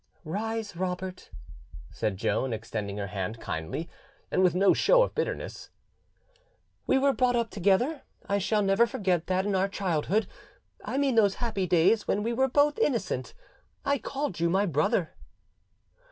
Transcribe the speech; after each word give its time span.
"Rise, 0.25 0.75
Robert," 0.75 1.29
said 1.91 2.17
Joan, 2.17 2.53
extending 2.53 2.97
her 2.97 3.05
hand 3.05 3.39
kindly, 3.39 3.87
and 4.31 4.41
with 4.41 4.55
no 4.55 4.73
show 4.73 5.03
of 5.03 5.13
bitterness. 5.13 5.69
"We 6.87 6.97
were 6.97 7.13
brought 7.13 7.35
up 7.35 7.51
together, 7.51 7.91
and 7.91 8.01
I 8.25 8.39
shall 8.39 8.63
never 8.63 8.87
forget 8.87 9.27
that 9.27 9.45
in 9.45 9.53
our 9.53 9.67
childhood—I 9.67 10.97
mean 10.97 11.13
those 11.13 11.35
happy 11.35 11.67
days 11.67 12.07
when 12.07 12.23
we 12.23 12.33
were 12.33 12.47
both 12.47 12.79
innocent—I 12.79 13.99
called 13.99 14.39
you 14.39 14.49
my 14.49 14.65
brother." 14.65 15.13